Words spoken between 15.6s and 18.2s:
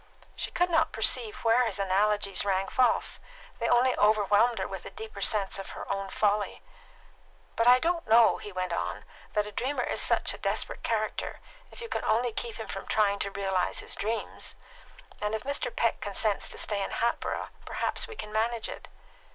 Peck consents to stay in Hatboro', perhaps we